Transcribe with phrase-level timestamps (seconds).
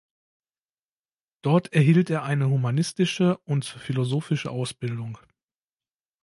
[1.43, 5.19] Dort erhielt er eine humanistische und philosophische Ausbildung.